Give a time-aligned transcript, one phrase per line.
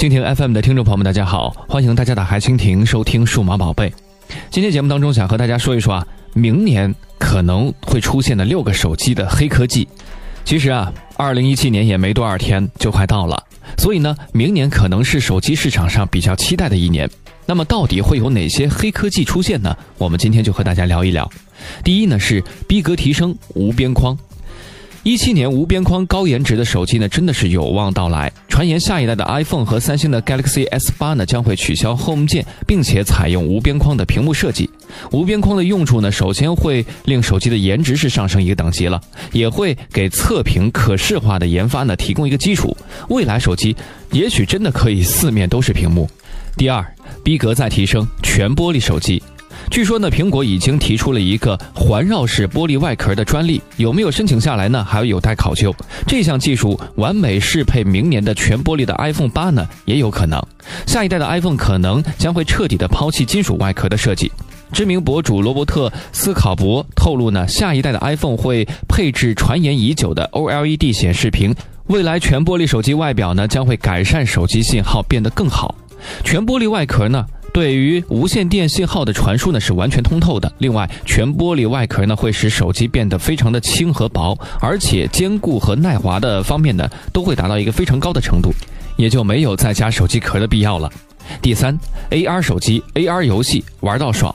[0.00, 3.92] 蜻蜓 FM 的听众朋友们，大家好，欢迎大家打开蜻蜓收听数码宝贝。
[4.50, 9.86] 今天节目当中想和大家说一说啊，明年可能会出现的六个手机的黑科技。
[10.42, 13.44] 其实啊，二零一七年也没多少天就快到了，
[13.76, 17.06] 所以呢，明年可能是手机市场上比较期待的一年。
[17.44, 19.76] 那么到底会有哪些黑科技出现呢？
[19.98, 21.30] 我们今天就和大家聊一聊。
[21.84, 24.16] 第一呢是逼格提升，无边框。
[25.02, 28.30] 一七年无边框高颜值的手机呢，真的是有望到来。
[28.48, 34.68] 传言下一代的 iPhone 和三星的 Galaxy S 八呢，将会取消 Home 键，并且采用无边框的屏幕设计。
[35.10, 39.00] 无边框的用处呢，首先会令手机的颜值是上升一个等级了，
[39.32, 42.76] 也会给测评可视化的研发呢提供一个基础。
[43.08, 43.74] 未来手机
[44.12, 46.06] 也许真的可以四面都是屏幕。
[46.58, 46.84] 第二，
[47.24, 49.22] 逼格再提升，全玻璃手机。
[49.70, 54.84] 据说呢，苹果已经提出了一个环绕式玻璃外壳的专利，有没有申请下来呢？
[54.84, 55.72] 还有待考究。
[56.08, 60.42] 这项技术完美适配明年的全玻璃的 iPhone 八呢，也有可能。
[60.86, 64.32] 下一代的 iPhone 可能将会彻底的抛弃金属外壳的设计。
[64.72, 71.54] 知名博主罗伯特斯考伯透露呢，下一代的 iPhone 会配置传言已久的 OLED 显示屏，
[71.86, 75.76] 未来全玻璃手机外表呢将会改善手机信号变得更好。
[76.24, 77.24] 全玻璃外壳呢？
[77.52, 80.52] 对于无线电信号的传输呢是完全通透的。
[80.58, 88.50] 另外，全玻璃外壳呢会使手机变得非常的轻和薄，而且坚固和耐滑的方面呢都会达到一个非常高的程度，
[88.96, 90.90] 也就没有再加手机壳的必要了。
[91.42, 91.78] 第三
[92.10, 94.34] ，AR 手机，AR 游戏玩到爽。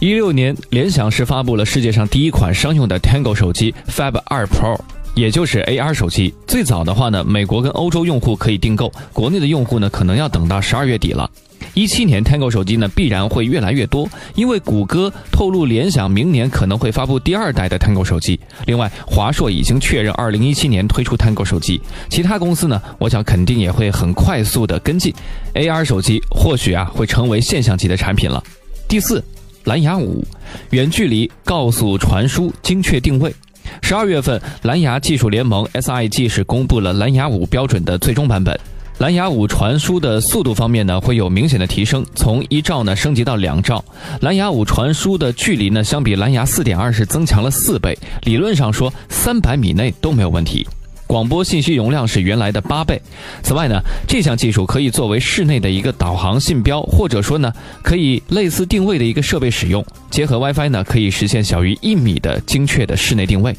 [0.00, 4.78] 一六年，联想是发布了世界上第一款商用的 Tango 手机 Fab 二 Pro，
[5.14, 6.34] 也就是 AR 手机。
[6.46, 11.30] 最早的话呢，美国跟欧洲用户可以订购，国内的用户呢可能要等到十二月底了。
[11.74, 18.38] 一七年，Tango 手机呢必然会越来越多，因为谷歌透露联想明年可能会发布第二代的 Tango 手机。
[18.66, 25.12] 另外，华硕已经确认二零一七年推出 Tango 手机，其他公司呢，我想肯定也会很快速的跟进。
[25.54, 28.42] AR 手机或许啊会成为现象级的产品了。
[28.88, 29.22] 第四，
[29.64, 30.24] 蓝牙五，
[30.70, 33.34] 远距离高速传输精确定位。
[33.82, 38.56] 十二月份，蓝牙技术联盟 SIG 是公布了蓝牙五标准的最终版本。
[38.98, 43.84] 蓝牙五传输的速度方面呢，会有明显的提升，从一兆呢升级到两兆。
[44.20, 50.64] 蓝牙五传输的距离呢，相比蓝牙四点二是增强了四倍，理论上说三百米内都没有问题。
[51.08, 53.00] 广播信息容量是原来的八倍。
[53.42, 59.84] 此外呢，这项技术可以作为室内的一个导航信标，或者说呢，可以类似定位的一个设备使用。
[60.08, 63.54] 结合 WiFi 呢，可以实现小于一米的精确的室内定位。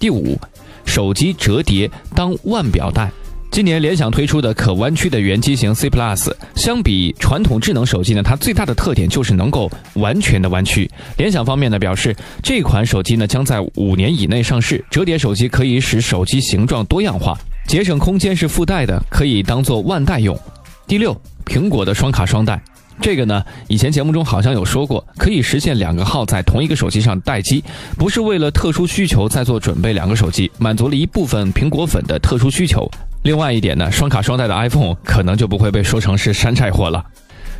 [0.00, 0.36] 第五，
[0.84, 3.10] 手机折叠当腕表带。
[3.54, 10.90] 今年联想推出的可弯曲的原机型 C Plus，相比传统智能手机呢，它最大的特点就是能够完全的弯曲。
[11.16, 14.84] 联想方面呢表示，这款手机呢将在五年以内上市。
[14.90, 17.38] 折叠手机可以使手机形状多样化，
[17.68, 20.36] 节省空间是附带的，可以当做腕带用。
[20.88, 21.16] 第六，
[21.46, 22.60] 苹果的双卡双待，
[23.00, 27.62] 这个呢以前节目中好像有说过，可以实现两个号在同一个手机上待机，
[27.96, 32.90] 不是为了特殊需求在做准备，两个手机满足了一部分苹果粉的特殊需求。
[33.24, 37.02] 另外一点呢，双卡双待的 iPhone 可能就不会被说成是山寨货了。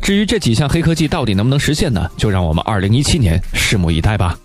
[0.00, 2.10] 至于这几项黑科技到底能不能实现呢？
[2.16, 4.36] 就让我们二零一七年拭目以待吧。